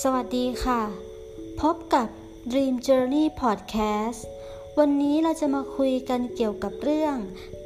[0.00, 0.82] สวัสดีค่ะ
[1.60, 2.08] พบกับ
[2.50, 4.20] Dream Journey Podcast
[4.78, 7.16] วันนี้เราจะมาคุยกันเกี่ยวกับเรื่อง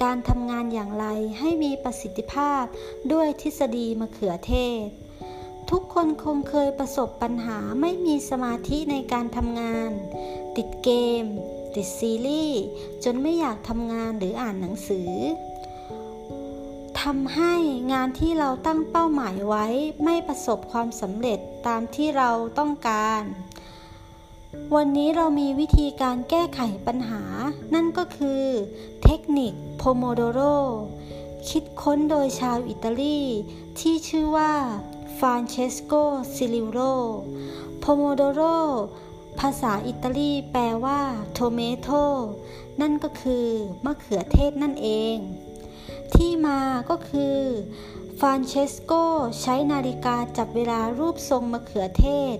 [0.03, 1.07] การทำงานอย่างไร
[1.39, 2.65] ให้มีประสิทธิภาพ
[3.13, 4.53] ด้วยทฤษฎีมะเขือเท
[4.85, 4.87] ศ
[5.71, 9.91] ทุกคนคงเคยประสบปัญหาไม่มีสมาธิในการทำงาน
[10.57, 10.91] ติดเก
[11.23, 11.25] ม
[11.75, 12.63] ติดซีรีส์
[13.05, 15.11] จนไม่อยากทำงานหรืออ่านหนังสือ
[17.11, 17.55] ทำให้
[17.93, 19.67] งานที่เราตั้งเป้าหมายไว้
[20.05, 23.23] ไม่ประสบความสำเร็จตามที่เราต้องการ
[24.75, 27.23] วันนี้เรามีวิธีการแก้ไขปัญหา
[27.75, 28.45] นั่นก็คือ
[29.05, 30.41] เทคนิค Pomodoro
[31.49, 33.21] คิดค้นโดยชาวอิตาลี
[33.81, 34.55] ที่ชื่อว่า
[35.19, 35.93] Francesco
[36.35, 36.79] Cirillo
[37.81, 38.43] Pomodoro
[39.41, 41.01] ภาษาอิตาลีแปลว่า
[41.33, 41.89] tomato
[42.81, 43.47] นั่นก็คือ
[43.85, 45.19] มะเขือเทศนั่นเอง
[46.47, 46.61] มา
[46.91, 47.39] ก็คือ
[48.21, 48.93] ฟานเชสโก
[49.41, 52.37] ใช้นาฬิกาจับเวลารูปทรงมะเขือเทศ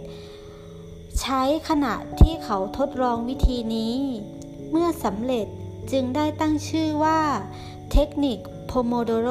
[1.21, 3.97] ใช้ขณะที่เขาทดลองวิธีนี้
[4.71, 5.47] เมื่อสำเร็จ
[5.93, 7.21] จึงได้ตั้งชื่อว่า
[7.93, 9.31] เทคนิคโพโมโดโร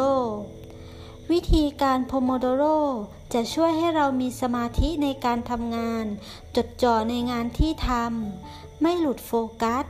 [1.31, 2.63] วิธีการโพโมโดโร
[3.33, 6.05] จะช่วยให้เรามีสมาธิในการทำงาน
[6.55, 9.31] จดจ่อในงานที่ทำไม่หลุดโฟ
[9.61, 9.85] กัส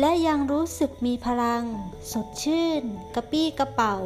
[0.00, 1.64] และยังรู้สึกมีพลัง
[2.12, 2.82] สดชื่น
[3.14, 3.96] กระปี้กระเป๋า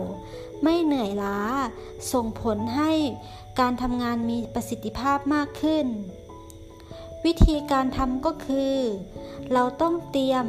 [0.62, 1.38] ไม่เหนื่อยล้า
[2.12, 2.92] ส่งผลให้
[3.60, 5.86] การทำงานมีประสิทธิภาพมากขึ้น
[7.24, 8.76] วิธีการทำก็คือ
[9.52, 10.46] เราต้องเตรียม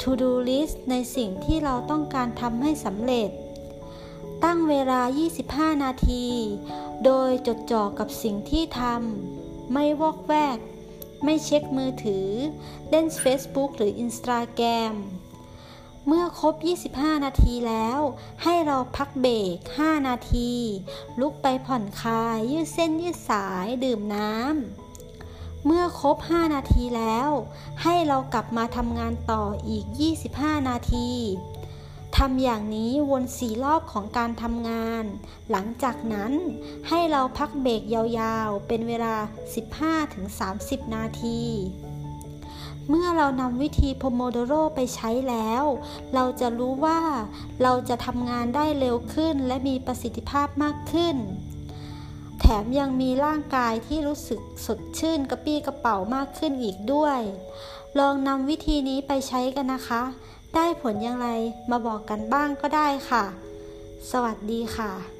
[0.00, 3.30] to do list ในสิ่งที่เราต้องการทำให้สำเร็จ
[4.44, 5.00] ตั้งเวลา
[5.40, 6.26] 25 นาที
[7.04, 10.58] โดยจดจ่อกับสิ่งที่ทำ ไม่วอกแวก
[11.24, 12.28] ไม่เช็คมือถือ
[12.88, 14.94] เล่น Facebook หรือ Instagram
[16.06, 16.54] เมื่อครบ
[17.00, 18.00] 25 นาทีแล้ว
[18.42, 20.52] ให้เราพักเบรก 5 นาที
[21.20, 27.28] ลุกไปผ่อนคลาย ยืดเส้นยืดสาย ดื่มน้ำ เมื่อครบ 5 นาทีแล้ว
[27.82, 29.84] ให้เรากลับมาทำงานต่ออีก
[30.26, 31.10] 25 นาที
[32.22, 35.04] ทำอย่างนี้วนสี่รอบของการทำงาน
[35.50, 36.32] หลังจากนั้น
[36.88, 39.14] ให้เราพักเบรกยาวๆ เป็นเวลา
[40.04, 41.40] 15-30 นาที
[42.88, 45.64] เมื่อเรานำวิธีโพโมโดโรไปใช้แล้ว
[46.14, 47.00] เราจะรู้ว่า
[47.62, 51.16] เราจะทำงานได้เร็วขึ้นและมีประสิทธิภาพมากขึ้น
[52.40, 57.20] แถมยังมีร่างกายที่รู้สึกสดชื่นกระปี้กระเป๋ามากขึ้นอีกด้วย
[57.98, 60.02] ลองนำวิธีนี้ไปใช้กันนะคะ
[60.54, 61.28] ได้ผลอย่างไร
[61.70, 63.24] มาบอกกันบ้างก็ได้ค่ะ
[64.10, 65.17] สวัสดีค่ะ